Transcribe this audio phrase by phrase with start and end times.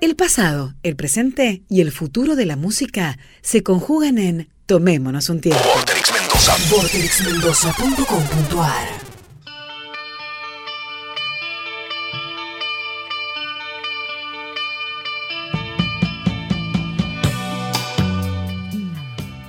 [0.00, 5.40] El pasado, el presente y el futuro de la música se conjugan en Tomémonos un
[5.40, 5.62] tiempo.
[5.74, 6.56] Vorterix Mendoza.
[6.70, 8.88] Vorterixmendoza.com.ar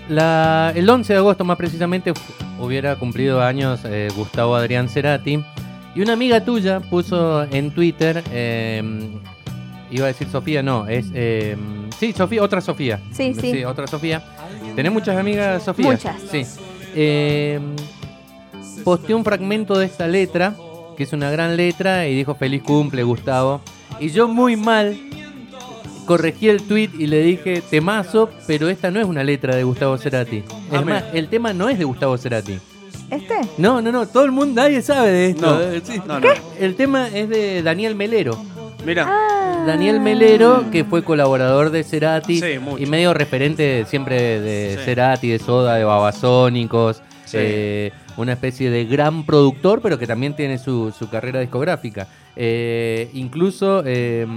[0.10, 2.14] La- el 11 de agosto, más precisamente,
[2.60, 5.44] hubiera cumplido años eh, Gustavo Adrián Cerati.
[5.96, 8.82] Y una amiga tuya puso en Twitter, eh,
[9.92, 11.08] iba a decir Sofía, no, es.
[11.14, 11.56] eh,
[12.00, 13.00] sí, Sofía, otra Sofía.
[13.12, 13.64] Sí, sí.
[13.64, 14.24] otra Sofía.
[14.76, 15.92] ¿Tenés muchas amigas, Sofía?
[15.92, 16.16] Muchas.
[16.32, 16.44] Sí.
[16.96, 17.60] Eh,
[18.84, 20.56] posteó un fragmento de esta letra,
[20.98, 23.62] que es una gran letra, y dijo: Feliz cumple, Gustavo.
[24.00, 24.98] Y yo, muy mal,
[26.06, 29.98] corregí el tweet y le dije temazo, pero esta no es una letra de Gustavo
[29.98, 30.44] Cerati.
[30.72, 32.58] Es más, el tema no es de Gustavo Cerati.
[33.10, 33.36] ¿Este?
[33.58, 35.46] No, no, no, todo el mundo, nadie sabe de esto.
[35.46, 36.02] No, Eh, sí.
[36.08, 36.28] no, no.
[36.58, 38.42] El tema es de Daniel Melero.
[38.86, 39.41] Mira, Ah.
[39.66, 44.86] Daniel Melero, que fue colaborador de Cerati Sí, y medio referente siempre de Sí.
[44.86, 47.02] Cerati, de Soda, de Babasónicos.
[47.26, 47.38] Sí.
[47.40, 52.08] eh, una especie de gran productor, pero que también tiene su, su carrera discográfica.
[52.36, 54.28] Eh, incluso eh,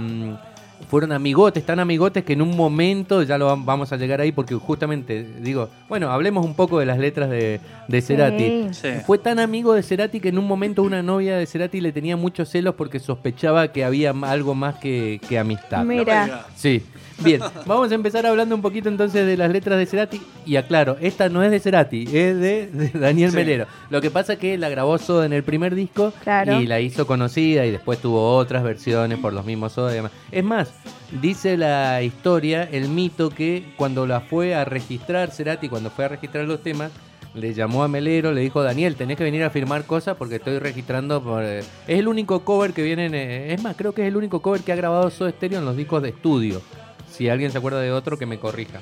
[0.85, 4.31] fueron amigotes, tan amigotes que en un momento, ya lo vam- vamos a llegar ahí,
[4.31, 8.67] porque justamente digo, bueno, hablemos un poco de las letras de, de Cerati.
[8.71, 8.79] Sí.
[8.81, 8.89] Sí.
[9.05, 12.15] Fue tan amigo de Cerati que en un momento una novia de Cerati le tenía
[12.17, 15.83] muchos celos porque sospechaba que había algo más que, que amistad.
[15.85, 16.45] Mira.
[16.55, 16.83] Sí.
[17.19, 20.21] Bien, vamos a empezar hablando un poquito entonces de las letras de Cerati.
[20.45, 23.35] Y aclaro, esta no es de Cerati, es de, de Daniel Sí.
[23.37, 23.65] Melero.
[23.89, 26.59] Lo que pasa es que la grabó Soda en el primer disco Claro.
[26.59, 30.11] y la hizo conocida y después tuvo otras versiones por los mismos Soda y demás.
[30.31, 30.73] Es más,
[31.21, 36.09] dice la historia, el mito, que cuando la fue a registrar Cerati, cuando fue a
[36.09, 36.91] registrar los temas,
[37.33, 40.59] le llamó a Melero, le dijo, Daniel, tenés que venir a firmar cosas porque estoy
[40.59, 41.21] registrando.
[41.21, 41.59] Por, eh".
[41.87, 44.41] Es el único cover que viene, en, eh, es más, creo que es el único
[44.41, 46.61] cover que ha grabado Soda Stereo en los discos de estudio.
[47.09, 48.79] Si alguien se acuerda de otro, que me corrija.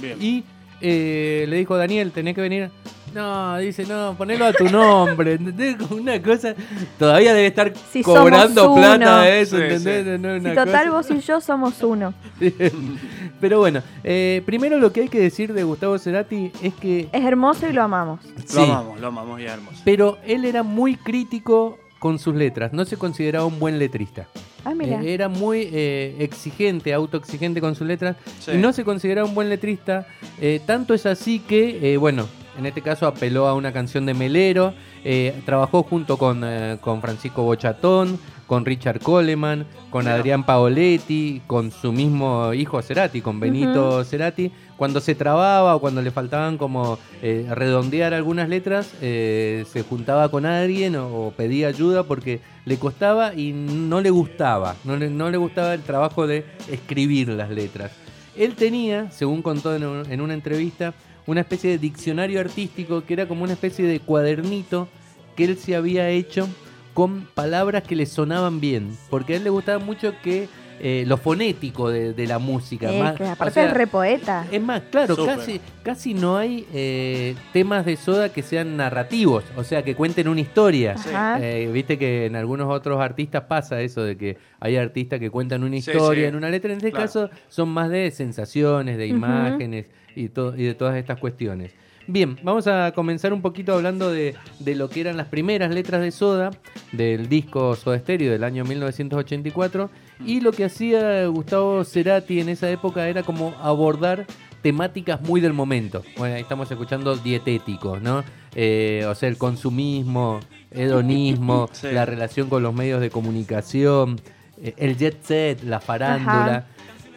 [0.00, 0.16] Bien.
[0.20, 0.44] Y
[0.80, 2.70] eh, le dijo, Daniel, tenés que venir.
[3.14, 5.38] No, dice, no, ponelo a tu nombre.
[5.90, 6.54] Una cosa.
[6.98, 10.04] Todavía debe estar Si cobrando plata de eso, Sí, ¿entendés?
[10.04, 10.18] sí.
[10.20, 12.12] No, Si total cosa- vos y yo somos uno.
[13.40, 17.08] Pero bueno, eh, primero lo que hay que decir de Gustavo Cerati es que.
[17.12, 18.20] Es hermoso y lo amamos.
[18.46, 19.76] Sí, Lo amamos, lo amamos y es hermoso.
[19.84, 22.72] pero él era muy crítico con sus letras.
[22.72, 24.26] No se consideraba un buen letrista.
[24.64, 25.02] Ah, mira.
[25.02, 28.52] Eh, era muy eh, exigente, autoexigente con sus letras Sí.
[28.52, 30.06] y no se consideraba un buen letrista.
[30.40, 32.26] Eh, tanto es así que, eh, bueno,
[32.58, 37.00] en este caso apeló a una canción de Melero, eh, trabajó junto con, eh, con
[37.00, 40.06] Francisco Bochatón, con Richard Coleman, con.
[40.08, 44.50] Adrián Paoletti, con su mismo hijo Cerati, con Benito Cerati.
[44.76, 50.44] Cuando se trababa o cuando le faltaban como eh, redondear algunas letras, se juntaba con
[50.46, 55.30] alguien o, o pedía ayuda porque le costaba y no le gustaba, no le, no
[55.30, 57.92] le gustaba el trabajo de escribir las letras.
[58.36, 60.92] Él tenía, según contó en, un- en una entrevista,
[61.26, 64.88] una especie de diccionario artístico que era como una especie de cuadernito
[65.36, 66.48] que él se había hecho
[66.92, 70.48] con palabras que le sonaban bien, porque a él le gustaba mucho que
[70.80, 72.92] eh, lo fonético de, de la música.
[72.92, 74.46] Eh, más- que o aparte sea, es re poeta.
[74.50, 79.62] es más, claro, casi, casi no hay eh, temas de soda que sean narrativos, o
[79.64, 80.94] sea, que cuenten una historia.
[81.40, 85.62] Eh, Viste que en algunos otros artistas pasa eso de que hay artistas que cuentan
[85.64, 86.28] una historia sí.
[86.28, 86.70] en una letra.
[86.72, 87.06] En este Claro.
[87.06, 89.86] caso son más de sensaciones, de imágenes
[90.16, 91.72] y, to- y de todas estas cuestiones.
[92.06, 96.02] Bien, vamos a comenzar un poquito hablando de, de lo que eran las primeras letras
[96.02, 96.50] de Soda,
[96.92, 99.90] del disco Soda Stereo del año 1984.
[100.26, 104.26] Y lo que hacía Gustavo Cerati en esa época era como abordar
[104.60, 106.02] temáticas muy del momento.
[106.18, 108.22] Bueno, ahí estamos escuchando dietéticos, ¿no?
[108.54, 111.88] Eh, o sea, el consumismo, hedonismo, Sí.
[111.90, 114.20] la relación con los medios de comunicación,
[114.62, 116.44] eh, el jet set, la farándula.
[116.56, 116.66] Ajá.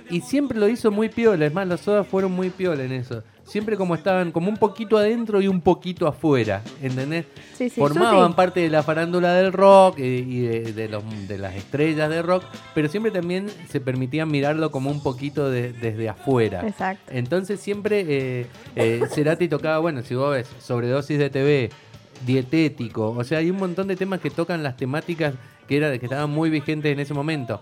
[0.10, 3.24] Y siempre lo hizo muy piola, es más, los sodas fueron muy piola en eso.
[3.44, 7.26] Siempre como estaban como un poquito adentro y un poquito afuera, ¿entendés?
[7.56, 11.56] Sí, sí, Formaban parte de la farándula del rock y de, de los, de las
[11.56, 16.66] estrellas de rock, pero siempre también se permitían mirarlo como un poquito de- desde afuera.
[16.68, 17.10] Exacto.
[17.14, 18.46] Entonces siempre eh,
[18.76, 21.70] eh, Cerati tocaba, bueno, si vos ves, sobredosis de TV,
[22.26, 25.34] dietético, o sea, hay un montón de temas que tocan las temáticas
[25.68, 27.60] que, era, que estaban muy vigentes en ese momento.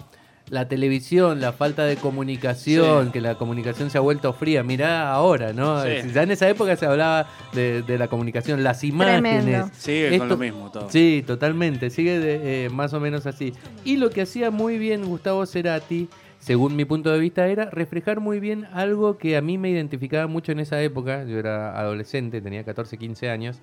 [0.50, 3.12] La televisión, la falta de comunicación, Sí.
[3.14, 4.62] que la comunicación se ha vuelto fría.
[4.62, 5.82] Mirá ahora, ¿no?
[5.84, 5.90] Sí.
[6.14, 9.44] Ya en esa época se hablaba de, de la comunicación, las imágenes.
[9.44, 9.70] Tremendo.
[9.76, 10.90] Sigue con lo mismo todo.
[10.92, 11.90] Sí, totalmente.
[11.90, 13.54] Sigue de- eh, más o menos así.
[13.84, 16.10] Y lo que hacía muy bien Gustavo Cerati,
[16.40, 20.28] según mi punto de vista, era reflejar muy bien algo que a mí me identificaba
[20.28, 21.24] mucho en esa época.
[21.24, 23.58] Yo era adolescente, tenía 14, 15 años.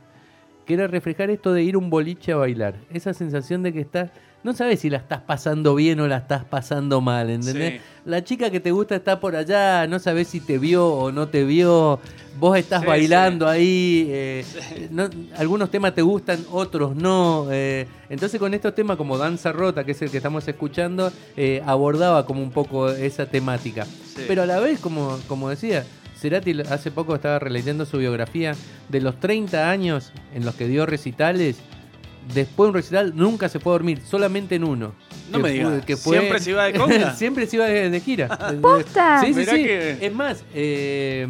[0.67, 2.75] Que era reflejar esto de ir un boliche a bailar.
[2.93, 4.11] Esa sensación de que estás.
[4.45, 7.75] No sabes si la estás pasando bien o la estás pasando mal, ¿entendés?
[7.75, 7.81] Sí.
[8.07, 11.29] la chica que te gusta está por allá, no sabes si te vio o no
[11.29, 12.01] te vio,
[12.41, 14.45] vos estás Sí, bailando ahí, eh,
[14.91, 17.47] no- algunos temas te gustan, otros no.
[17.53, 21.63] eh, entonces con estos temas como Danza Rota, que es el que estamos escuchando, eh,
[21.65, 23.87] abordaba como un poco esa temática.
[24.27, 25.85] Pero a la vez, como, como decía,
[26.23, 28.55] Cerati hace poco estaba releyendo su biografía
[28.89, 31.57] de los 30 años en los que dio recitales.
[32.33, 34.95] Después de un recital nunca se fue a dormir, solamente en uno.
[35.33, 37.15] No Que me digas, que fue- ¿siempre se iba de conga?
[37.17, 38.29] Siempre se iba de, de gira.
[38.63, 39.21] ¡Posta!
[39.21, 39.65] Sí, sí, Mirá sí.
[39.65, 41.27] que- Es más, eh,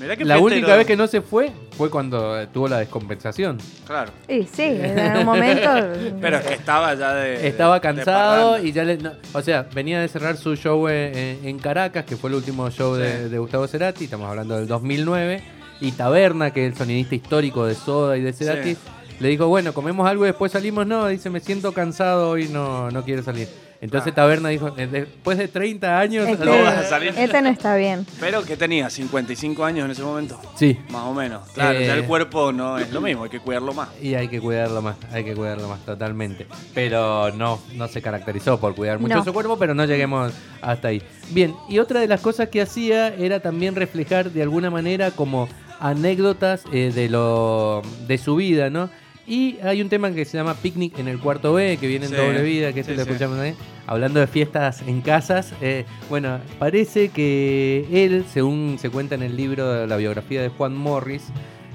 [0.00, 3.58] Mirá que la única vez que no se fue fue cuando tuvo la descompensación.
[3.86, 4.12] Claro.
[4.28, 5.70] Y sí, en un momento.
[6.20, 7.46] Pero es que estaba ya de.
[7.48, 8.98] Estaba cansado y ya le.
[8.98, 12.36] no, o sea, venía de cerrar su show en, en- en Caracas, que fue el
[12.36, 15.42] último show de, de Gustavo Cerati, estamos hablando del 2009.
[15.80, 18.80] Y Taberna, que es el sonidista histórico de Soda y de Cerati, Sí.
[19.20, 20.86] Le dijo: Bueno, comemos algo y después salimos.
[20.86, 23.48] No, dice: Me siento cansado y no, no quiero salir.
[23.80, 24.16] Entonces Ah.
[24.16, 26.28] Taberna dijo: "Eh, Después de 30 años.
[26.28, 27.14] Este, No vas a salir.
[27.16, 28.04] este no está bien.
[28.18, 30.40] Pero que tenía 55 años en ese momento.
[30.56, 30.76] Sí.
[30.90, 31.48] Más o menos.
[31.50, 31.86] Claro, Eh.
[31.86, 33.88] ya el cuerpo no es lo mismo, hay que cuidarlo más.
[34.02, 36.48] Y hay que cuidarlo más, hay que cuidarlo más totalmente.
[36.74, 39.24] Pero no, no se caracterizó por cuidar mucho No.
[39.24, 41.00] su cuerpo, pero no lleguemos hasta ahí.
[41.30, 45.48] Bien, y otra de las cosas que hacía era también reflejar de alguna manera como
[45.78, 48.90] anécdotas eh, de lo de su vida, ¿no?
[49.28, 52.12] Y hay un tema que se llama Picnic en el cuarto B, que viene en
[52.12, 53.10] Sí, doble vida, que este sí, lo sí.
[53.10, 53.54] escuchamos ahí.
[53.86, 59.36] Hablando de fiestas en casas, eh, bueno, parece que él, según se cuenta en el
[59.36, 61.24] libro de la biografía de Juan Morris,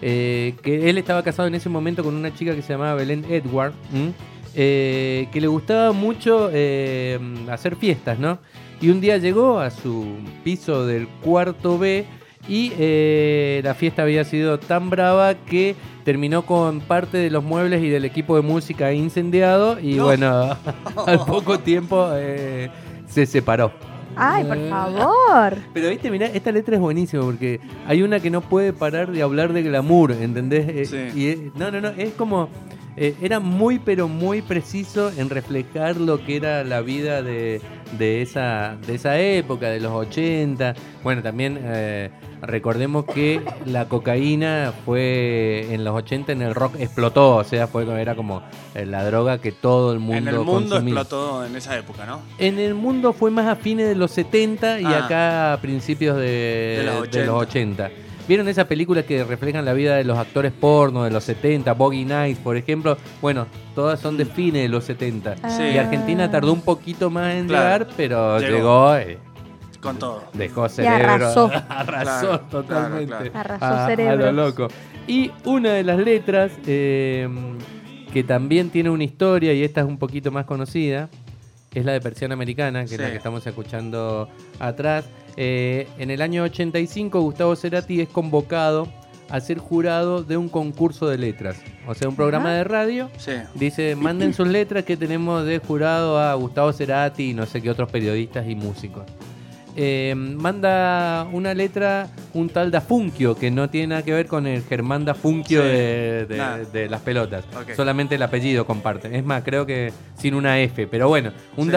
[0.01, 3.23] eh, que él estaba casado en ese momento con una chica que se llamaba Belén
[3.29, 3.73] Edward.
[4.56, 8.39] Eh, que le gustaba mucho hacer fiestas, ¿no?
[8.81, 10.06] Y un día llegó a su
[10.44, 12.06] piso del cuarto B
[12.48, 17.81] y eh, la fiesta había sido tan brava que terminó con parte de los muebles
[17.81, 20.06] y del equipo de música incendiado y No.
[20.06, 20.57] bueno,
[21.07, 22.69] al poco tiempo eh,
[23.07, 23.72] se separó.
[24.16, 25.57] Ay, por favor.
[25.74, 29.22] Pero viste, mirá, esta letra es buenísima porque hay una que no puede parar de
[29.24, 30.68] hablar de glamour, ¿entendés?
[30.69, 31.19] Eh, Sí.
[31.19, 32.48] y es- no, no, no, es como...
[32.95, 37.60] eh, era muy, pero muy preciso en reflejar lo que era la vida de,
[37.98, 40.75] de, esa, de esa época, de los 80.
[41.04, 42.12] Bueno, también eh,
[42.45, 47.84] recordemos que la cocaína fue en los 80 en el rock explotó, o sea, fue
[48.01, 48.42] era como
[48.75, 51.01] eh, la droga que todo el mundo en el mundo consumía.
[51.01, 52.22] explotó en esa época, ¿no?
[52.38, 55.06] En el mundo fue más a fines de los 70 y Ah.
[55.06, 57.92] acá a principios de, De los de los 80.
[58.25, 61.74] ¿Vieron esas películas que reflejan la vida de los actores porno de los 70?
[61.74, 62.98] Boggy Nights, por ejemplo.
[63.22, 65.36] Bueno, todas son de fines de los 70.
[65.50, 65.63] Sí.
[65.74, 67.84] Y Argentina tardó un poquito más en Claro.
[67.86, 68.56] llegar, pero Llegó.
[68.56, 69.18] llegó, eh,
[69.83, 70.24] Con todo.
[70.33, 71.12] dejó cerebro.
[71.12, 71.51] arrasó.
[71.69, 73.30] arrasó Claro, totalmente.
[73.31, 74.68] claro, Arrasó a, a lo loco.
[75.07, 77.27] Y una de las letras eh,
[78.13, 81.09] que también tiene una historia, y esta es un poquito más conocida,
[81.74, 85.06] es la de Persiana Americana, que es la que estamos escuchando atrás.
[85.35, 88.88] Eh, en el año 85, Gustavo Cerati es convocado
[89.30, 91.57] a ser jurado de un concurso de letras.
[91.88, 93.09] O sea, un programa de radio.
[93.18, 93.31] Sí.
[93.56, 97.71] Dice, manden sus letras que tenemos de jurado a Gustavo Cerati y no sé qué
[97.71, 99.03] otros periodistas y músicos.
[99.75, 104.61] Eh, manda una letra un tal Dafunquio que no tiene nada que ver con el
[104.63, 106.57] Germán Dafunquio Sí, de, de- nada.
[106.59, 107.43] de las pelotas.
[107.75, 109.15] Solamente el apellido comparte.
[109.17, 110.85] Es más, creo que sin una F.
[110.87, 111.71] Pero bueno, un Sí.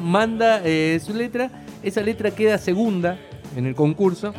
[0.00, 1.50] Manda eh, su letra.
[1.82, 3.18] Esa letra queda segunda
[3.54, 4.32] en el concurso.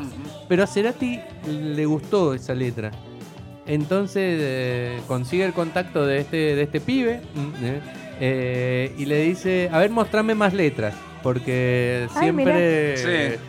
[0.50, 2.92] Pero a Cerati le gustó esa letra.
[3.68, 7.63] Entonces eh, consigue el contacto de este, de este pibe mm,
[8.98, 12.98] y le dice, a ver, mostrame más letras, porque Ay, siempre.
[12.98, 13.40] Sí.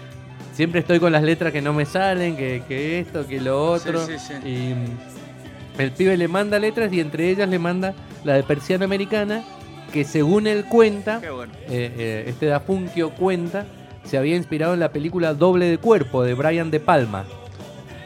[0.54, 4.04] siempre estoy con las letras que no me salen, que, que esto, que lo otro.
[4.06, 4.48] Sí, sí, sí.
[4.48, 7.94] Y mm, el pibe le manda letras y entre ellas le manda
[8.24, 9.42] la de Persiana Americana,
[9.92, 11.52] que según él cuenta, Qué bueno.
[11.68, 13.64] eh, eh, este Dafunkio cuenta,
[14.04, 17.24] se había inspirado en la película Doble de Cuerpo de Brian De Palma.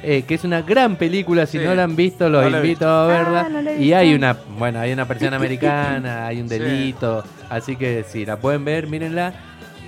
[0.02, 1.64] Eh, que es una gran película, si Sí.
[1.64, 3.46] no la han visto, los No invito a verla.
[3.46, 6.58] Ah, no y hay una, bueno, hay una persiana americana, hay un Sí.
[6.58, 9.32] delito, así que si la pueden ver, mírenla.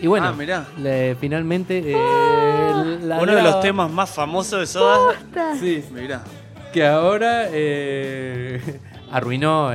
[0.03, 0.67] Y bueno, Ah, mirá.
[0.79, 4.99] le- finalmente eh, la Uno de los temas más famosos de Soda.
[5.15, 5.55] Posta.
[5.59, 6.23] Sí, Mirá.
[6.73, 8.61] que ahora eh,
[9.13, 9.73] arruinó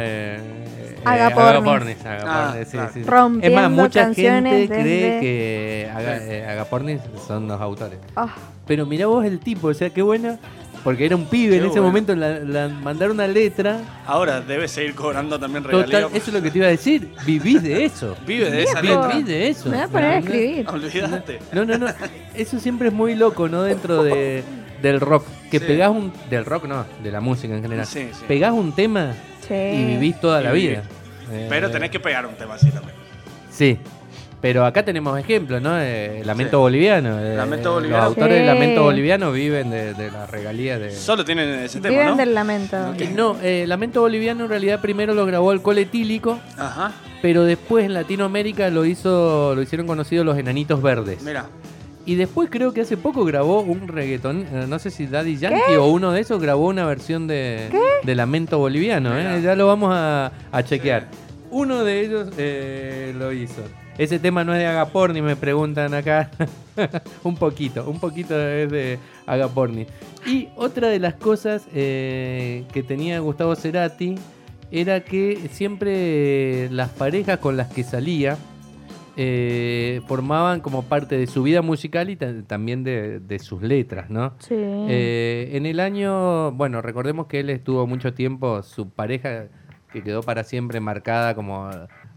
[1.06, 1.56] Agapornis.
[2.02, 2.90] Agapornis, Agapornis, Ah, sí, claro.
[2.94, 3.06] sí, sí.
[3.10, 8.00] Rompiendo Es más, mucha gente cree desde- que Aga- eh, Agapornis son los autores.
[8.16, 8.34] Ah,
[8.68, 10.38] Pero mirá vos el tipo, o sea, qué buena,
[10.84, 11.88] porque era un pibe Qué en ese bueno.
[11.88, 13.80] momento, la, la- mandaron una letra.
[14.06, 16.12] Ahora debe seguir cobrando también Total, regalías.
[16.14, 18.16] eso es lo que te iba a decir, vivís de eso.
[18.28, 19.08] Vive de esa letra.
[19.08, 19.70] Vivís de eso.
[19.70, 20.70] me voy a poner a no, escribir.
[20.70, 21.40] Olvídate.
[21.52, 21.88] No, no, no.
[22.36, 23.64] Eso siempre es muy loco, ¿no?
[23.64, 24.44] Dentro de,
[24.82, 25.26] del rock.
[25.50, 25.66] Que Sí.
[25.66, 26.14] pegás un.
[26.30, 27.88] Del rock, no, de la música en general.
[27.88, 28.24] Sí, sí.
[28.28, 29.14] Pegás un tema
[29.50, 29.54] Sí.
[29.56, 30.84] y vivís toda Y la vida.
[31.32, 32.96] Eh, Pero tenés que pegar un tema así también.
[33.52, 33.78] Sí.
[34.42, 35.78] Pero acá tenemos ejemplos, ¿no?
[35.82, 36.62] Eh, Lamento Sí.
[36.62, 37.20] boliviano.
[37.20, 38.04] eh, Lamento boliviano.
[38.06, 38.46] Los autores de.
[38.46, 40.92] Lamento boliviano viven de, de las regalías de.
[40.92, 42.16] Solo tienen ese tema, Viven ¿no?
[42.16, 42.78] del lamento.
[42.98, 46.94] Eh, No, eh, Lamento Boliviano en realidad primero lo grabó el Cole Tílico, Ajá.
[47.22, 51.22] pero después en Latinoamérica lo hizo, lo hicieron conocidos los Enanitos Verdes.
[51.22, 51.48] Mira.
[52.06, 55.76] Y después creo que hace poco grabó un reggaetón, eh, no sé si Daddy Yankee
[55.76, 57.70] o uno de esos grabó una versión de,
[58.04, 59.42] de Lamento Boliviano, ¿eh?
[59.44, 61.08] Ya lo vamos a, a chequear.
[61.52, 63.62] Uno de ellos eh, lo hizo.
[63.98, 66.32] Ese tema no es de Agaporni, me preguntan acá.
[67.24, 69.86] un poquito, un poquito es de Agaporni.
[70.26, 74.16] Y otra de las cosas eh, que tenía Gustavo Cerati
[74.72, 78.38] era que siempre las parejas con las que salía
[79.22, 84.10] eh, formaban como parte de su vida musical y ta- también de, de sus letras,
[84.10, 84.32] ¿no?
[84.40, 84.56] Sí.
[84.58, 89.48] Eh, en el año, bueno, recordemos que él estuvo mucho tiempo, su pareja
[89.92, 91.70] que quedó para siempre marcada como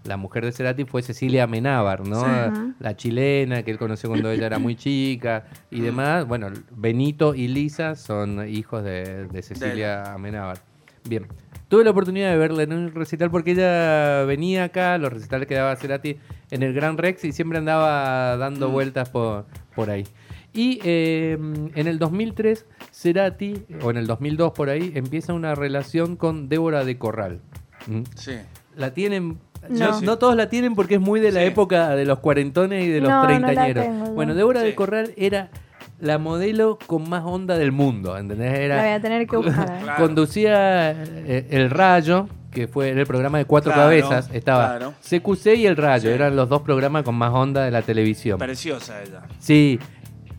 [0.04, 2.20] la mujer de Cerati fue Cecilia Amenábar, ¿no?
[2.24, 2.74] Ajá.
[2.78, 6.24] La chilena que él conoció cuando ella era muy chica y demás.
[6.28, 10.58] Bueno, Benito y Lisa son hijos de, de Cecilia Amenábar.
[11.08, 11.26] Bien.
[11.68, 15.54] Tuve la oportunidad de verla en un recital porque ella venía acá, los recitales que
[15.54, 16.18] daba Cerati
[16.50, 18.72] en el Gran Rex y siempre andaba dando Mm.
[18.72, 20.04] vueltas por, por ahí.
[20.52, 21.38] Y eh,
[21.74, 26.84] en el 2003, Cerati, o en el 2002 por ahí, empieza una relación con Débora
[26.84, 27.40] de Corral.
[27.86, 28.02] ¿Mm?
[28.16, 28.32] Sí.
[28.76, 29.38] La tienen...
[29.70, 29.92] No.
[29.92, 30.00] No.
[30.02, 31.46] no todos la tienen porque es muy de la Sí.
[31.46, 34.10] época de los cuarentones y de los No, no la treintañeros.
[34.10, 34.74] bueno, Débora de.
[34.74, 35.50] Corral era
[36.02, 38.58] la modelo con más onda del mundo, ¿entendés?
[38.58, 39.70] Era, La voy a tener que buscar.
[39.70, 39.80] ¿eh?
[39.84, 40.02] Claro.
[40.04, 44.28] Conducía eh, El Rayo, que fue el programa de cuatro Claro, cabezas.
[44.32, 44.94] Estaba claro.
[45.00, 46.14] CQC y El Rayo, Sí.
[46.14, 48.36] eran los dos programas con más onda de la televisión.
[48.38, 49.22] Preciosa ella.
[49.38, 49.78] Sí,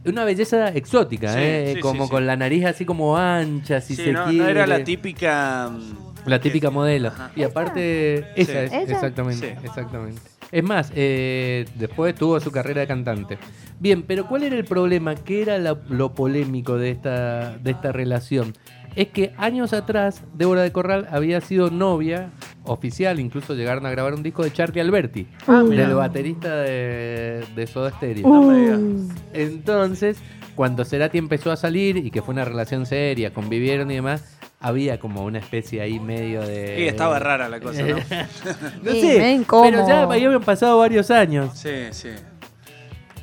[0.05, 1.71] una belleza exótica, Sí, ¿eh?
[1.75, 2.09] sí, como sí, sí.
[2.11, 4.43] con la nariz así como ancha, si sí, se no, quiere.
[4.43, 5.69] no era la típica.
[5.71, 7.07] mm, La típica modelo.
[7.07, 7.31] Ajá.
[7.37, 8.81] Y aparte, esa es, ¿Ella?
[8.93, 9.65] exactamente, Sí.
[9.65, 10.21] exactamente.
[10.53, 13.37] Es más, eh, después tuvo su carrera de cantante.
[13.79, 15.15] Bien, pero ¿cuál era el problema?
[15.15, 18.53] ¿Qué era la- lo polémico de esta, de esta relación?
[18.95, 22.29] Es que años atrás, Débora de Corral había sido novia
[22.65, 27.67] oficial, incluso llegaron a grabar un disco de Charlie Alberti, Ah, del baterista de, de
[27.67, 28.27] Soda Stereo.
[28.27, 30.17] Uh, Entonces,
[30.55, 34.32] cuando Cerati empezó a salir y que fue una relación seria, convivieron y demás,
[34.63, 36.79] había como una especie ahí medio de...
[36.79, 37.97] Y estaba rara la cosa, ¿no?
[38.81, 41.51] No Sí, sé, pero ya habían pasado varios años.
[41.53, 42.09] Sí, sí.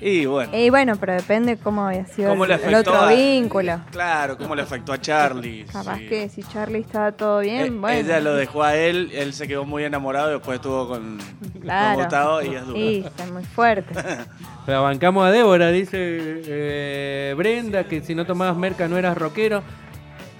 [0.02, 0.56] Y bueno.
[0.56, 3.80] Y bueno, pero depende cómo había sido ¿Cómo el, le el afectó otro a- vínculo.
[3.90, 5.64] Claro, cómo le afectó a Charlie.
[5.64, 6.06] Capaz sí.
[6.08, 7.98] que si Charlie estaba todo bien, Eh, bueno.
[7.98, 11.18] Ella lo dejó a él, él se quedó muy enamorado y después estuvo con,
[11.62, 12.06] Claro.
[12.08, 12.78] con y es duro.
[12.78, 13.94] Sí, está muy fuerte.
[14.66, 19.62] La bancamos a Débora, dice eh, Brenda, que si no tomabas merca no eras rockero.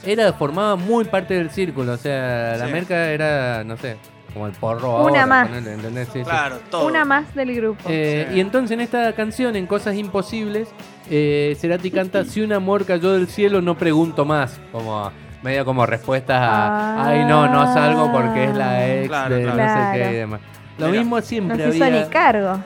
[0.05, 2.73] Era, formaba muy parte del círculo, o sea, la Sí.
[2.73, 3.97] merca era, no sé,
[4.33, 5.49] como el porro Una ahora, más.
[5.49, 6.09] ponele, ¿entendés?
[6.13, 6.25] Sí, sí.
[6.25, 6.87] Claro, todo.
[6.87, 7.83] Una más del grupo.
[7.89, 8.37] Eh, Sí.
[8.37, 10.69] Y entonces en esta canción, en Cosas Imposibles,
[11.11, 14.59] eh, Cerati canta Si un amor cayó del cielo, no pregunto más.
[14.73, 15.11] Como
[15.43, 16.49] medio como respuestas a
[16.97, 17.07] Ah.
[17.09, 20.41] Ay no, no salgo porque es la ex Claro, de no sé qué y demás.
[20.79, 20.99] Lo Mira.
[21.01, 22.05] mismo no siempre se hizo había.
[22.05, 22.59] ni cargo.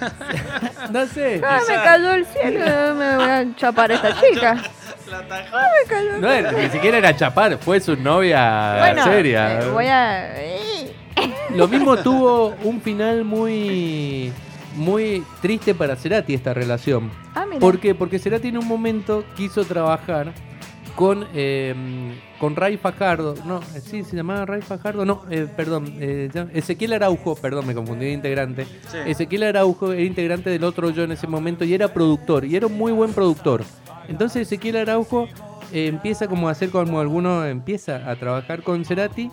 [0.90, 1.40] No sé.
[1.46, 4.56] Ah, me cayó el cielo, me voy a chapar a esta chica.
[5.10, 5.56] La atajó.
[6.20, 9.60] No era- ni siquiera era chapar, fue su novia Bueno, seria.
[9.60, 10.30] eh, voy a.
[11.54, 14.32] Lo mismo tuvo un final muy
[14.76, 17.10] muy triste para Cerati esta relación.
[17.34, 17.60] Ah, mira.
[17.60, 17.94] ¿Por qué?
[17.94, 20.32] Porque Cerati en un momento quiso trabajar
[20.96, 21.74] con, eh,
[22.38, 23.34] con Ray Fajardo.
[23.44, 25.04] No, eh, sí, se llamaba Ray Fajardo.
[25.04, 25.94] No, eh, perdón.
[26.00, 28.64] eh, ya- Ezequiel Araujo, perdón, me confundí de integrante.
[28.90, 28.96] Sí.
[29.06, 32.46] Ezequiel Araujo era integrante del otro yo en ese momento y era productor.
[32.46, 33.62] Y era un muy buen productor.
[34.08, 35.28] Entonces Ezequiel Araujo
[35.72, 39.30] eh, empieza como a hacer como alguno, empieza a trabajar con Cerati.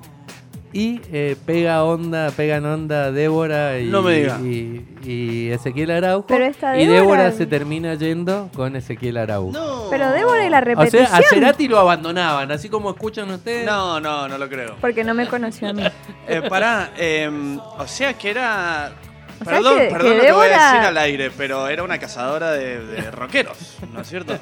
[0.71, 4.39] Y eh, pega onda, pegan onda Débora y, No me diga.
[4.39, 6.27] y, y Ezequiel Araujo.
[6.27, 9.51] Pero esta y Débora- se termina yendo con Ezequiel Araujo.
[9.51, 9.85] No.
[9.89, 11.07] Pero Débora y la O repetición.
[11.07, 13.65] sea, a Cerati lo abandonaban, así como escuchan ustedes.
[13.65, 14.75] No, no, no lo creo.
[14.79, 15.81] Porque no me conoció a mí.
[16.27, 18.91] Eh, pará, eh, o sea que era.
[19.41, 21.98] O Perdón, que- perdón que lo que voy a decir al aire, pero era una
[21.98, 24.38] cazadora de, de rockeros, ¿no es cierto?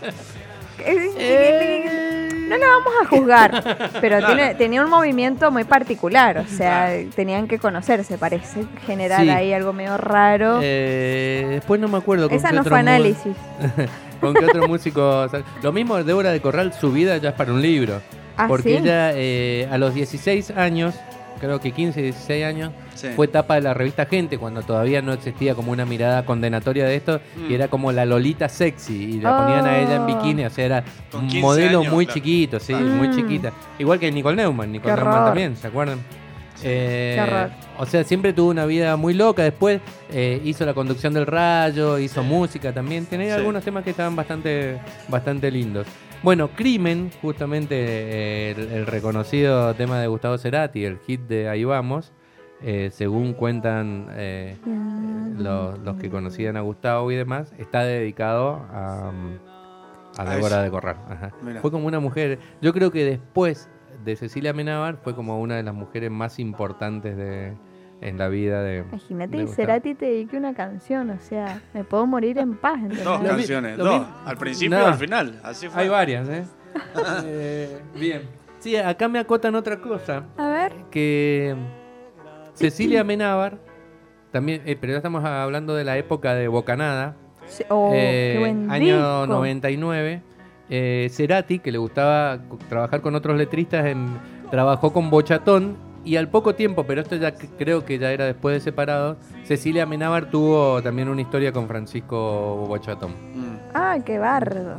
[2.50, 7.48] No la vamos a juzgar, pero tiene, tenía un movimiento muy particular, o sea, tenían
[7.48, 9.30] que conocerse, parece generar Sí.
[9.30, 10.60] ahí algo medio raro.
[10.64, 13.34] Eh, después no me acuerdo con Esa qué no otro fue análisis.
[14.22, 15.02] con qué otro músico.
[15.22, 18.02] o sea, Lo mismo Débora de Corral, su vida ya es para un libro.
[18.38, 18.76] ¿Ah, porque sí?
[18.78, 20.96] ella eh, a los 16 años,
[21.40, 23.10] creo que 15, 16 años, Sí.
[23.16, 26.96] fue tapa de la revista Gente cuando todavía no existía como una mirada condenatoria de
[26.96, 27.52] esto Mm.
[27.52, 30.06] y era como la Lolita sexy y la ponían a ella en Oh.
[30.06, 32.14] bikini, o sea, era un 15 modelo años, muy claro.
[32.20, 32.98] chiquito, sí, Mm.
[32.98, 33.52] muy chiquita.
[33.80, 35.28] Igual que Nicole Neumann, Nicole Qué Neumann horror.
[35.30, 36.00] también, ¿se acuerdan?
[36.64, 39.44] Eh, o sea, siempre tuvo una vida muy loca.
[39.44, 39.80] Después
[40.12, 43.06] eh, hizo la conducción del rayo, hizo música también.
[43.06, 43.40] Tenía Sí.
[43.40, 44.78] algunos temas que estaban bastante,
[45.08, 45.86] bastante lindos.
[46.24, 51.64] Bueno, Crimen, justamente eh, el, el reconocido tema de Gustavo Cerati, el hit de Ahí
[51.64, 52.12] Vamos,
[52.62, 54.58] eh, según cuentan eh,
[55.38, 59.12] los, los que conocían a Gustavo y demás, está dedicado a,
[60.18, 60.62] a A Débora eso.
[60.64, 60.98] de Corral.
[61.08, 61.32] Ajá.
[61.62, 63.70] Fue como una mujer, yo creo que después
[64.04, 67.54] de Cecilia Menábar fue como una de las mujeres más importantes de,
[68.02, 68.80] en la vida de...
[68.90, 69.48] Imagínate, de y.
[69.48, 72.76] Cerati te dedique una canción, o sea, me puedo morir en paz.
[72.76, 73.04] ¿entendés?
[73.04, 74.06] Dos canciones, dos.
[74.26, 74.84] Al principio No.
[74.84, 75.40] y al final.
[75.44, 75.82] Así fue.
[75.84, 76.44] Hay varias, ¿eh?
[77.26, 78.22] Eh, Bien.
[78.60, 81.56] Sí, acá me acotan otra cosa, A ver, que
[82.54, 83.60] Cecilia Menábar,
[84.32, 88.40] también, eh, pero ya estamos hablando de la época de Bocanada, sí, oh, eh, qué
[88.40, 89.28] buen año disco.
[89.28, 90.22] 99.
[90.70, 94.18] Eh, Cerati, que le gustaba trabajar con otros letristas, en-
[94.52, 98.56] trabajó con Bochatón y al poco tiempo, pero esto ya creo que ya era después
[98.56, 103.12] de separados, Cecilia Menábar tuvo también una historia con Francisco Bochatón.
[103.12, 103.58] Mm.
[103.74, 104.78] Ah, qué bardo.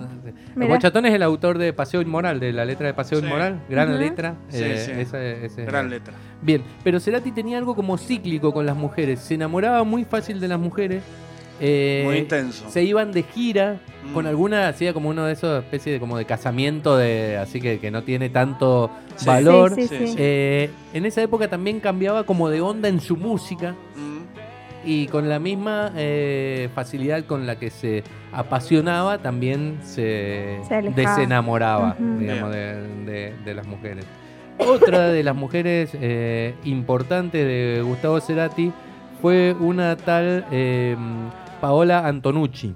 [0.56, 0.75] Mirá.
[0.75, 3.26] Bochatón es el autor de Paseo Inmoral, de la letra de Paseo Sí.
[3.26, 4.35] Inmoral, gran letra.
[4.49, 4.92] Sí, eh, sí.
[4.92, 6.14] esa- Gran letra.
[6.40, 10.49] Bien, pero Cerati tenía algo como cíclico con las mujeres, se enamoraba muy fácil de
[10.49, 11.02] las mujeres.
[11.61, 12.69] Eh, Muy intenso.
[12.71, 14.12] se iban de gira Mm.
[14.15, 17.79] con alguna, hacía como uno de esos especie de como de casamiento de así que,
[17.81, 19.27] que no tiene tanto Sí.
[19.27, 19.75] valor.
[19.75, 20.07] Sí, sí, Sí, sí.
[20.12, 20.17] sí.
[20.19, 24.19] Eh, en esa época también cambiaba como de onda en su música Mm.
[24.88, 30.59] y con la misma eh, facilidad con la que se apasionaba también se,
[30.95, 32.75] desenamoraba, digamos, de,
[33.05, 34.05] de- de las mujeres.
[34.59, 38.73] Otra de las mujeres eh, importantes de Gustavo Cerati
[39.21, 40.97] fue una tal eh,
[41.61, 42.75] Paola Antonucci.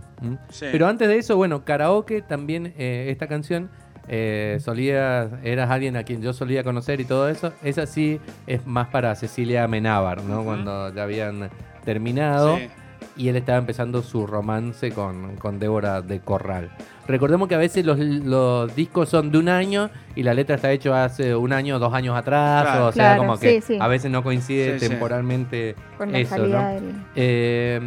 [0.61, 3.71] Pero antes de eso, bueno, karaoke también, eh, esta canción,
[4.09, 7.53] eh, solía, eras alguien a quien yo solía conocer y todo eso.
[7.63, 10.45] Esa sí es más para Cecilia Menábar, ¿no?
[10.45, 11.51] Cuando ya habían
[11.85, 12.69] terminado Sí.
[13.17, 16.71] Y él estaba empezando su romance con, con Débora de Corral.
[17.07, 20.71] Recordemos que a veces los, los discos son de un año y la letra está
[20.73, 22.87] hecha hace un año, dos años atrás, Claro.
[22.87, 23.79] o sea, Claro, como que sí, sí.
[23.81, 24.89] a veces no coincide Sí, sí.
[24.91, 26.43] temporalmente Con la eso, ¿no?
[26.43, 26.95] calidad del...
[27.17, 27.81] Eh,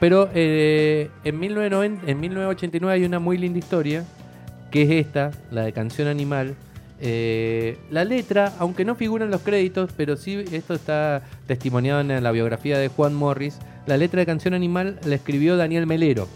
[0.00, 4.04] pero eh, en, 1990 en 1989 hay una muy linda historia,
[4.70, 6.54] que es esta, la de Canción Animal.
[7.04, 12.22] Eh, la letra, aunque no figura en los créditos, pero sí esto está testimoniado en
[12.22, 16.28] la biografía de Juan Morris, la letra de Canción Animal la escribió Daniel Melero,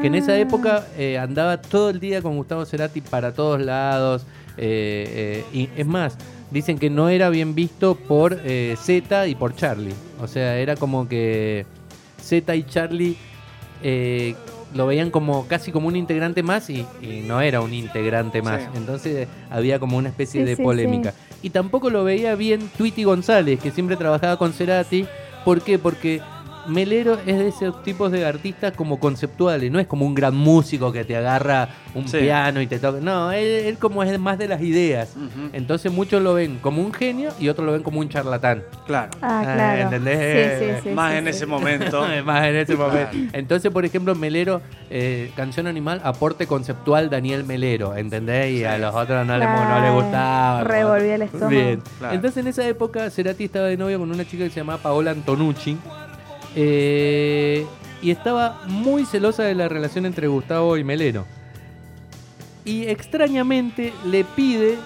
[0.00, 0.38] que en esa Ah.
[0.38, 4.26] época eh, andaba todo el día con Gustavo Cerati para todos lados.
[4.58, 6.18] eh, eh, y es más,
[6.50, 9.94] dicen que no era bien visto por eh, Z y por Charlie.
[10.20, 11.64] O sea, era como que
[12.20, 13.16] Z y Charlie
[13.82, 14.34] eh,
[14.74, 18.60] lo veían como casi como un integrante más y, y no era un integrante más.
[18.62, 18.68] Sí.
[18.76, 21.14] Entonces había como una especie Sí, de sí, polémica.
[21.42, 25.06] Y tampoco lo veía bien Tweety González, que siempre trabajaba con Cerati.
[25.44, 25.78] ¿Por qué?
[25.78, 26.20] Porque
[26.66, 30.92] Melero es de esos tipos de artistas como conceptuales, no es como un gran músico
[30.92, 32.18] que te agarra un Sí.
[32.18, 33.00] piano y te toca.
[33.00, 35.14] No, él, él como es más de las ideas.
[35.52, 38.62] Entonces muchos lo ven como un genio y otros lo ven como un charlatán.
[38.86, 39.10] Claro.
[39.22, 39.82] Ah, Ah, claro.
[39.82, 40.58] ¿entendés?
[40.58, 42.04] Sí, sí, sí, Más en ese momento.
[42.24, 42.90] Más en ese Claro.
[42.92, 43.16] momento.
[43.36, 48.52] Entonces, por ejemplo, Melero, eh, Canción Animal, aporte conceptual Daniel Melero, ¿entendés?
[48.60, 49.94] Y a los otros no, le, no le Claro.
[49.94, 50.64] gustaba.
[50.64, 51.48] Revolvía el estómago.
[51.50, 51.82] Bien.
[51.98, 52.14] Claro.
[52.14, 55.10] Entonces, en esa época, Cerati estaba de novio con una chica que se llamaba Paola
[55.12, 55.76] Antonucci.
[56.56, 57.66] Eh,
[58.02, 61.26] y estaba muy celosa de la relación entre Gustavo y Melero.
[62.64, 64.76] Y extrañamente le pide.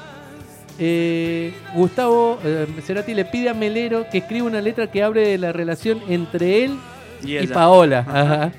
[0.79, 5.39] eh, Gustavo eh, Cerati le pide a Melero que escriba una letra que hable de
[5.39, 6.79] la relación entre él
[7.25, 7.47] Y.
[7.47, 8.05] Paola.
[8.09, 8.53] Ajá.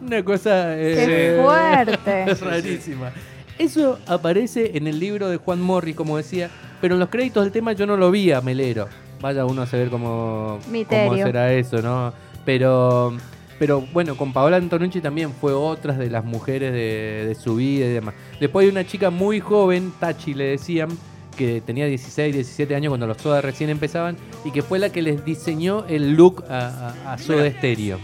[0.00, 2.34] Una cosa ¡Qué eh, fuerte!
[2.40, 3.12] rarísima.
[3.58, 6.48] Eso aparece en el libro de Juan Morris, como decía,
[6.80, 8.88] pero en los créditos del tema yo no lo vi a Melero.
[9.20, 12.12] Vaya uno a saber cómo, cómo será eso, ¿no?
[12.44, 13.16] Pero,
[13.58, 17.86] pero bueno, con Paola Antonucci también fue otras de las mujeres de, de su vida
[17.86, 18.14] y demás.
[18.40, 20.88] Después hay una chica muy joven, Tachi le decían,
[21.36, 25.02] que tenía 16, 17 años cuando los Soda recién empezaban y que fue la que
[25.02, 27.58] les diseñó el look a, a, a Soda Mira.
[27.58, 27.98] Stereo.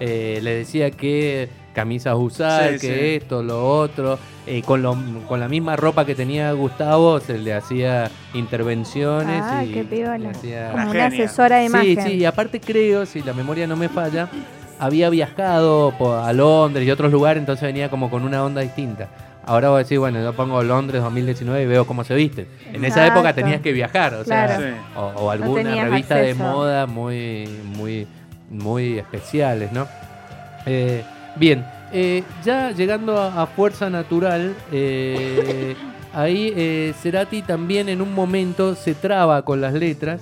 [0.00, 3.24] Eh, le decía que camisas usar, Sí, que sí.
[3.24, 4.18] esto, lo otro.
[4.48, 9.64] Eh, con, lo- con la misma ropa que tenía Gustavo se le hacía intervenciones Ah,
[9.64, 10.30] y qué piola.
[10.30, 12.00] hacía- Como una asesora de Sí, imagen.
[12.02, 14.28] sí, y aparte creo, si la memoria no me falla,
[14.78, 19.08] había viajado a Londres y otros lugares, entonces venía como con una onda distinta.
[19.44, 22.46] Ahora voy a decir, bueno, yo pongo Londres 2019 y veo cómo se visten.
[22.72, 24.56] En esa época tenías que viajar, o sea.
[24.58, 24.64] Sí.
[24.96, 28.06] o, o alguna revista de moda muy, muy,
[28.50, 29.86] muy especiales, ¿no?
[30.66, 31.04] Eh,
[31.36, 31.64] bien,
[31.98, 35.74] eh, ya llegando a, a Fuerza Natural, eh,
[36.12, 40.20] ahí eh, Cerati también en un momento se traba con las letras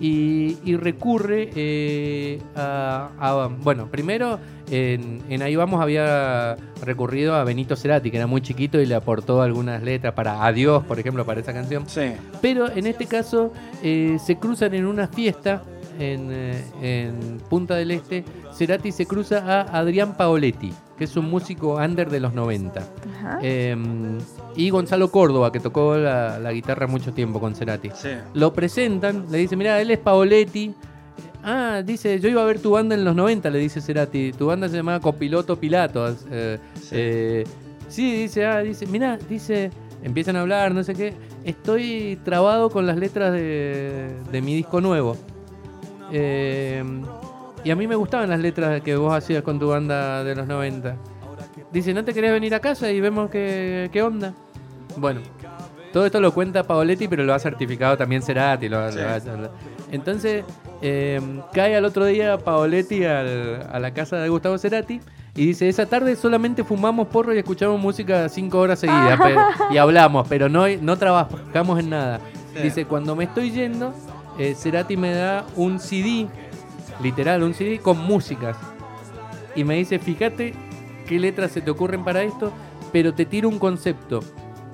[0.00, 4.38] y, y recurre eh, a, a- Bueno, primero
[4.70, 6.54] en, en Ahí Vamos había
[6.84, 10.84] recurrido a Benito Cerati, que era muy chiquito y le aportó algunas letras para Adiós,
[10.84, 11.82] por ejemplo, para esa canción.
[11.88, 12.12] Sí.
[12.40, 13.52] Pero en este caso
[13.82, 15.62] eh, se cruzan en una fiesta
[15.98, 16.30] en,
[16.80, 18.24] en Punta del Este.
[18.52, 22.80] Cerati se cruza a Adrián Paoletti, que es un músico under de los 90.
[22.80, 23.38] Ajá.
[23.42, 23.76] Eh,
[24.56, 27.90] y Gonzalo Córdoba, que tocó la, la guitarra mucho tiempo con Cerati.
[27.94, 28.10] Sí.
[28.34, 30.74] Lo presentan, le dice, mira, él es Paoletti.
[31.44, 34.32] Ah, dice, yo iba a ver tu banda en los 90, le dice Cerati.
[34.32, 36.14] Tu banda se llamaba Copiloto Pilato.
[36.30, 36.88] Eh, Sí.
[36.92, 37.44] eh,
[37.88, 39.70] sí, dice, ah, dice, mira, dice,
[40.02, 41.14] empiezan a hablar, no sé qué.
[41.44, 45.16] Estoy trabado con las letras de, de mi disco nuevo.
[46.10, 46.82] Eh,
[47.64, 50.46] y a mí me gustaban las letras que vos hacías con tu banda de los
[50.46, 50.96] 90.
[51.72, 54.32] Dice, ¿no te querés venir a casa y vemos qué, qué onda?
[54.96, 55.20] Bueno,
[55.92, 58.68] todo esto lo cuenta Paoletti, pero lo ha certificado también Cerati.
[58.68, 58.98] lo- Sí.
[58.98, 59.50] lo-
[59.90, 60.44] entonces,
[60.82, 61.20] eh,
[61.52, 65.00] cae al otro día Paoletti al- a la casa de Gustavo Cerati
[65.34, 69.40] y dice, esa tarde solamente fumamos porro y escuchamos música cinco horas seguidas pero-
[69.70, 72.20] y hablamos, pero no, no trabajamos en nada.
[72.54, 72.62] Sí.
[72.62, 73.92] Dice, cuando me estoy yendo,
[74.38, 76.28] eh, Cerati me da un CD,
[77.02, 78.56] literal, un CD con músicas.
[79.54, 80.54] Y me dice, fíjate
[81.06, 82.52] qué letras se te ocurren para esto,
[82.92, 84.20] pero te tiro un concepto.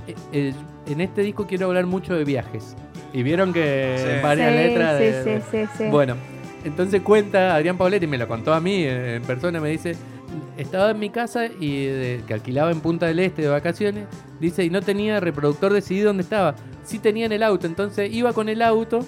[0.06, 0.52] Eh, eh,
[0.87, 2.76] en este disco quiero hablar mucho de viajes.
[3.12, 4.22] Y vieron que Sí.
[4.22, 5.84] varias Sí, letras sí, de- sí, sí, sí.
[5.90, 6.16] Bueno,
[6.64, 9.94] entonces cuenta Adrián Pauletti, me lo contó a mí en persona, me dice,
[10.58, 14.06] estaba en mi casa y de- que alquilaba en Punta del Este de vacaciones,
[14.40, 16.56] dice, y no tenía reproductor de CD donde estaba.
[16.82, 19.06] Sí tenía en el auto, entonces iba con el auto,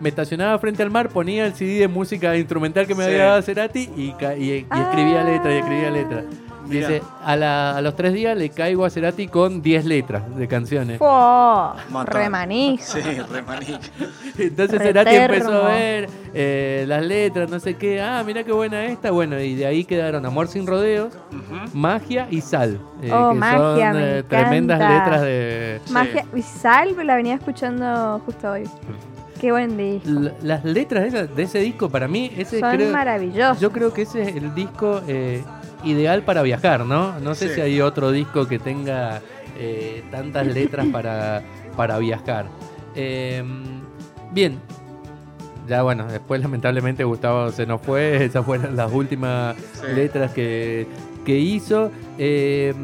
[0.00, 3.10] me estacionaba frente al mar, ponía el CD de música instrumental que me Sí.
[3.10, 5.24] había dado Cerati y, ca- y- y escribía Ah.
[5.24, 6.24] letra y escribía letra.
[6.66, 6.86] Mirá.
[6.88, 10.46] Dice, a, la- a los tres días le caigo a Cerati con 10 letras de
[10.46, 11.00] canciones.
[11.00, 12.06] Montón.
[12.14, 12.84] remanijo.
[12.84, 13.78] Sí, remanica.
[14.38, 15.34] Entonces Re Cerati termo.
[15.34, 18.02] empezó a ver eh, las letras, no sé qué.
[18.02, 19.10] Ah, mira qué buena esta.
[19.10, 21.14] Bueno, y de ahí quedaron Amor sin rodeos.
[21.72, 22.78] Magia y Sal.
[23.02, 25.80] eh, Oh, que Magia, son me eh, tremendas letras de...
[25.90, 28.64] Magia y Sal la venía escuchando justo hoy.
[29.40, 30.08] Qué buen disco.
[30.08, 33.60] L- las letras de, esa- de ese disco, para mí, ese Son creo, maravillosos.
[33.60, 35.42] yo creo que ese es el disco eh,
[35.84, 37.18] ideal para viajar, ¿no?
[37.20, 37.54] No sé Sí.
[37.56, 39.20] si hay otro disco que tenga
[39.58, 41.42] eh, tantas letras para,
[41.76, 42.46] para viajar.
[42.94, 43.42] Eh,
[44.32, 44.58] bien.
[45.68, 49.86] Ya bueno, después lamentablemente Gustavo se nos fue, esas fueron las últimas Sí.
[49.94, 50.86] letras que,
[51.24, 51.90] que hizo.
[52.18, 52.74] Eh,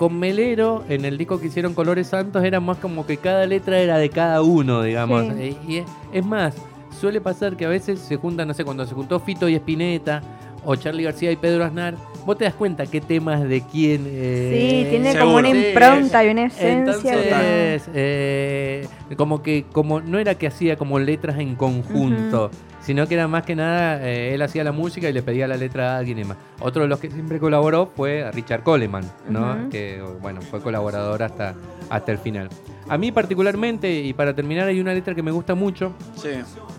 [0.00, 3.80] con Melero, en el disco que hicieron Colores Santos, era más como que cada letra
[3.80, 5.24] era de cada uno, digamos.
[5.24, 5.32] Sí.
[5.38, 5.84] Eh, y es,
[6.14, 6.54] es más,
[6.98, 10.22] suele pasar que a veces se juntan, no sé, cuando se juntó Fito y Espineta,
[10.64, 11.94] o Charlie García y Pedro Aznar,
[12.26, 14.04] vos te das cuenta qué temas de quién.
[14.06, 15.24] eh, Sí, tiene Seguro.
[15.26, 15.66] como una Sí.
[15.68, 16.78] impronta y una esencia.
[17.14, 22.50] Entonces, eh, como que como no era que hacía como letras en conjunto,
[22.82, 25.56] sino que era más que nada, eh, él hacía la música y le pedía la
[25.56, 26.36] letra a alguien más.
[26.60, 29.68] Otro de los que siempre colaboró fue Richard Coleman, ¿no?
[29.70, 31.54] Que, bueno, fue colaborador hasta,
[31.90, 32.48] hasta el final.
[32.88, 36.30] A mí particularmente, y para terminar, hay una letra que me gusta mucho, Sí.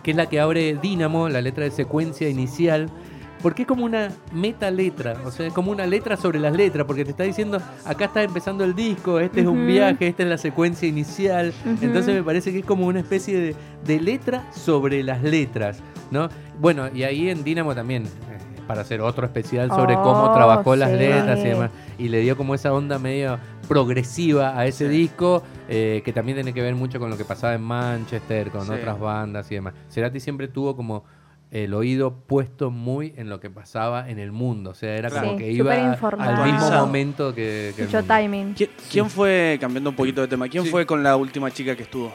[0.04, 2.90] que es la que abre Dínamo, la letra de secuencia inicial,
[3.42, 6.86] porque es como una meta letra, o sea, es como una letra sobre las letras,
[6.86, 10.30] porque te está diciendo, acá está empezando el disco, este es un viaje, esta es
[10.30, 15.04] la secuencia inicial, entonces me parece que es como una especie de, de letra sobre
[15.04, 15.80] las letras,
[16.12, 16.30] ¿no?
[16.60, 18.08] Bueno, y ahí en Dínamo también, eh,
[18.68, 22.38] para hacer otro especial sobre cómo Oh, trabajó las letras y demás, y le dio
[22.38, 24.92] como esa onda medio progresiva a ese Sí.
[24.98, 28.66] disco, eh, que también tiene que ver mucho con lo que pasaba en Manchester, con
[28.68, 28.72] Sí.
[28.74, 29.74] otras bandas y demás.
[29.90, 31.04] Cerati siempre tuvo como
[31.52, 35.32] el oído puesto muy en lo que pasaba en el mundo, o sea, era como
[35.32, 38.14] Sí, que iba al mismo momento que, que el Mucho mundo.
[38.16, 38.54] timing.
[38.54, 40.70] ¿Quién, quién fue, cambiando un poquito de tema, quién Sí.
[40.70, 42.12] fue con la última chica que estuvo?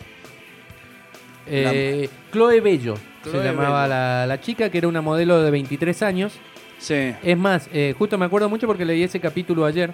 [1.49, 3.88] Eh, Chloe Bello Chloe se llamaba Bello.
[3.94, 6.33] la, la chica, que era una modelo de 23 años.
[6.79, 7.12] Sí.
[7.22, 9.92] Es más, eh, justo me acuerdo mucho porque leí ese capítulo ayer.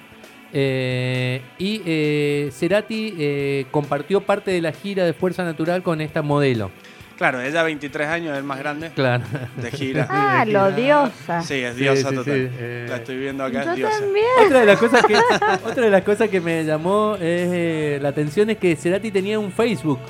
[0.54, 6.20] eh, y eh, Cerati eh, compartió parte de la gira de Fuerza Natural con esta
[6.22, 6.70] modelo.
[7.22, 9.22] Claro, ella 23 años, el más grande, Claro.
[9.56, 10.08] de gira.
[10.10, 11.40] Ah, lo diosa.
[11.42, 12.34] Sí, es Sí, diosa sí, total.
[12.34, 12.86] sí, eh.
[12.88, 14.00] La estoy viendo acá, Yo es diosa.
[14.00, 14.26] también.
[14.44, 15.14] Otra de las cosas que
[15.64, 19.52] otra de las cosas que me llamó eh, la atención es que Cerati tenía un
[19.52, 20.00] Facebook,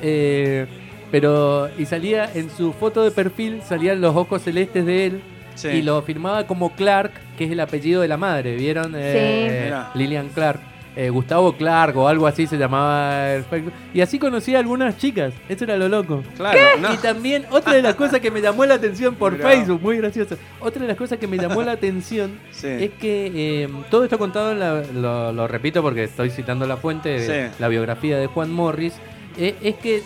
[0.00, 0.66] eh,
[1.10, 5.22] pero y salía en su foto de perfil salían los ojos celestes de él
[5.56, 5.66] Sí.
[5.68, 8.92] y lo firmaba como Clark, que es el apellido de la madre, ¿vieron?
[8.96, 9.90] Eh, Mirá.
[9.94, 10.60] Lilian Clark.
[11.02, 13.72] Eh, Gustavo Clark o algo así se llamaba el Facebook.
[13.94, 15.32] Y así conocí a algunas chicas.
[15.48, 16.22] Eso era lo loco.
[16.36, 16.92] Claro, no.
[16.92, 19.48] Y también otra de las cosas que me llamó la atención por Mirá.
[19.48, 20.36] Facebook, muy gracioso.
[20.60, 22.66] Otra de las cosas que me llamó la atención Sí.
[22.68, 26.76] es que eh, todo esto contado, en la- lo, lo repito porque estoy citando la
[26.76, 27.54] fuente, de Sí.
[27.58, 28.92] la biografía de Juan Morris,
[29.38, 30.02] eh, es que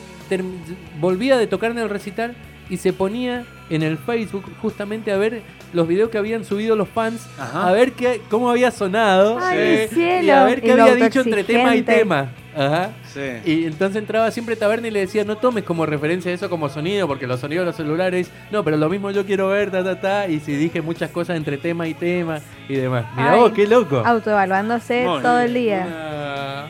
[1.01, 2.35] volvía de tocar en el recital
[2.71, 6.89] y se ponía en el Facebook justamente a ver los videos que habían subido los
[6.89, 7.69] fans, Ajá.
[7.69, 10.23] a ver qué, cómo había sonado Ay, eh, cielo.
[10.27, 12.29] y a ver qué Y había dicho entre tema y tema.
[12.57, 12.91] Ajá.
[13.13, 13.21] Sí.
[13.45, 17.09] Y entonces entraba siempre Taberna y le decía, no tomes como referencia eso como sonido,
[17.09, 20.01] porque los sonidos de los celulares, no, pero lo mismo yo quiero ver, ta, ta,
[20.01, 23.07] ta, y si dije muchas cosas entre tema y tema y demás.
[23.17, 24.03] Mira vos, qué loco.
[24.05, 25.87] Autoevaluándose todo el día.
[25.87, 26.69] Una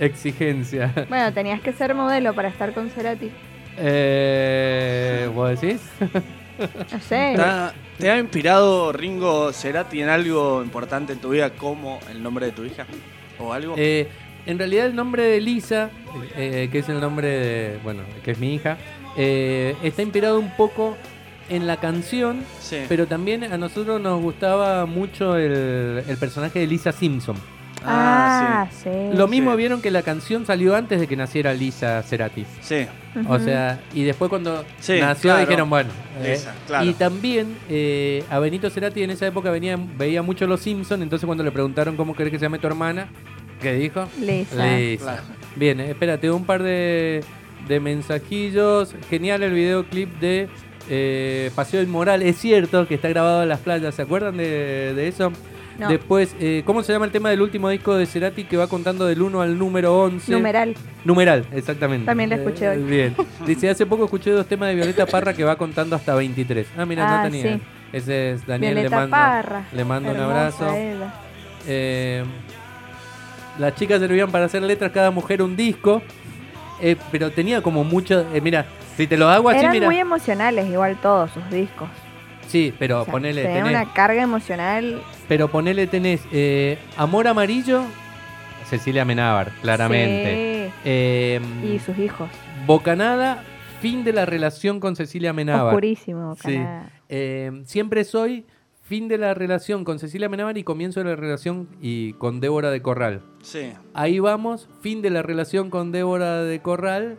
[0.00, 0.92] autoexigencia.
[1.08, 3.30] Bueno, tenías que ser modelo para estar con Cerati.
[3.78, 5.80] Eh, ¿Vos decís?
[6.58, 7.34] No sé.
[7.36, 12.22] ¿Te ha, te ha inspirado Ringo Cerati en algo importante en tu vida como el
[12.22, 12.86] nombre de tu hija?
[13.38, 13.74] ¿O algo?
[13.76, 14.08] Eh,
[14.46, 15.90] en realidad el nombre de Lisa,
[16.36, 18.78] eh, que es el nombre de, bueno, que es mi hija,
[19.16, 20.96] eh, está inspirado un poco
[21.48, 22.78] en la canción, sí.
[22.88, 27.36] pero también a nosotros nos gustaba mucho el, el personaje de Lisa Simpson.
[27.88, 28.90] Ah, sí.
[29.14, 29.56] Lo mismo sí.
[29.56, 32.44] vieron que la canción salió antes de que naciera Lisa Cerati.
[32.60, 32.86] sí.
[33.28, 35.40] O sea, y después cuando Sí, nació claro.
[35.40, 35.88] dijeron, bueno.
[36.22, 36.84] eh, Lisa, claro.
[36.84, 41.24] Y también eh, a Benito Cerati en esa época venía, veía mucho Los Simpsons, entonces
[41.24, 43.08] cuando le preguntaron cómo querés que se llame tu hermana,
[43.62, 44.06] ¿qué dijo?
[44.20, 44.66] Lisa.
[44.76, 45.04] Lisa.
[45.04, 45.22] Claro.
[45.56, 47.24] Bien, espérate, un par de,
[47.66, 48.94] de mensajillos.
[49.08, 50.48] Genial el videoclip de
[50.90, 52.20] eh, Paseo Inmoral.
[52.22, 55.32] Es cierto que está grabado en las playas, ¿se acuerdan de, de eso?
[55.78, 55.88] No.
[55.88, 59.04] Después, eh, ¿cómo se llama el tema del último disco de Cerati que va contando
[59.04, 60.32] del 1 al número 11?
[60.32, 60.74] Numeral.
[61.04, 62.06] Numeral, exactamente.
[62.06, 62.82] También la escuché Eh, hoy.
[62.82, 63.16] Bien.
[63.46, 66.66] Dice, hace poco escuché dos temas de Violeta Parra que va contando hasta 23.
[66.78, 67.54] Ah, mira, Ah, no tenía.
[67.56, 67.62] sí.
[67.92, 69.64] Ese es Daniel, le Violeta mando, Parra.
[69.72, 70.66] le mando un abrazo.
[70.74, 71.14] ella.
[71.66, 72.24] Eh,
[73.58, 76.02] las chicas servían para hacer letras, cada mujer un disco.
[76.80, 78.26] Eh, pero tenía como mucho.
[78.34, 79.86] eh, mira, si te lo hago así, Eran mira.
[79.86, 81.88] muy emocionales, igual todos sus discos.
[82.48, 83.42] Sí, pero O sea, ponele.
[83.42, 85.02] tenía tenés- una carga emocional.
[85.28, 87.82] Pero ponele tenés eh, Amor Amarillo,
[88.68, 90.72] Cecilia Menábar, claramente.
[90.84, 91.68] Eh, Sí.
[91.74, 92.28] Y sus hijos.
[92.66, 93.42] Bocanada,
[93.80, 95.66] fin de la relación con Cecilia Menábar.
[95.74, 96.34] Oscurísimo.
[96.36, 96.54] Sí.
[96.54, 96.90] Canadá.
[97.08, 98.44] Eh, siempre soy
[98.82, 102.70] fin de la relación con Cecilia Menábar y comienzo de la relación y con Débora
[102.70, 103.22] de Corral.
[103.42, 103.72] Sí.
[103.94, 107.18] Ahí vamos, fin de la relación con Débora de Corral.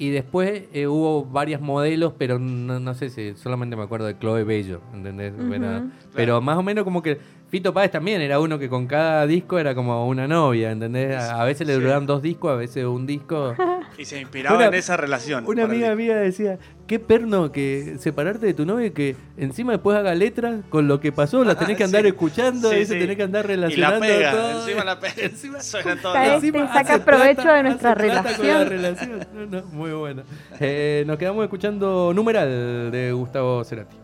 [0.00, 4.18] Y después eh, hubo varias modelos, pero no, no sé si solamente me acuerdo de
[4.18, 5.34] Chloe Bello, ¿entendés?
[5.52, 5.84] Era-
[6.14, 7.18] Pero más o menos como que
[7.50, 11.14] Fito Páez también era uno que con cada disco era como una novia, ¿entendés?
[11.16, 11.80] A, a veces le Sí.
[11.80, 13.54] duraban dos discos, a veces un disco.
[13.98, 15.44] Y se inspiraba Una- en esa relación.
[15.46, 19.96] Una amiga mía decía, qué perno que separarte de tu novia y que encima después
[19.96, 22.08] haga letras con lo que pasó, la tenés que andar Sí.
[22.08, 22.98] escuchando, Sí, y se sí.
[23.00, 24.60] tenés que andar Y la relacionando pega, todo.
[24.60, 25.14] encima la pega.
[25.22, 26.14] Encima- Suena todo.
[26.16, 28.68] Este Encima saca provecho plata- de nuestra relación.
[28.68, 29.26] relación.
[29.34, 30.22] No, no, muy bueno.
[30.58, 33.96] Eh, nos quedamos escuchando Numeral de Gustavo Cerati.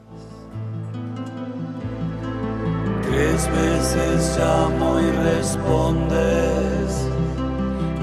[3.11, 7.09] Tres veces llamo y respondes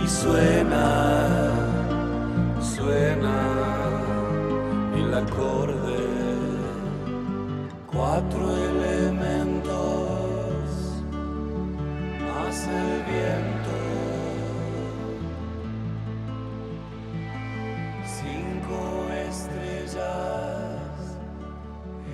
[0.04, 1.53] y suena,
[2.64, 3.40] suena
[4.96, 6.00] el acorde.
[7.92, 9.74] Cuatro elementos
[12.26, 13.78] más el viento.
[18.06, 18.80] Cinco
[19.30, 20.98] estrellas,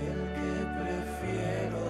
[0.09, 1.87] el que prefiero.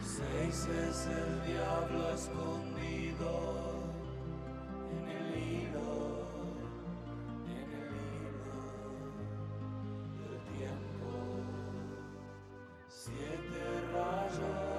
[0.00, 3.51] Seis es el diablo escondido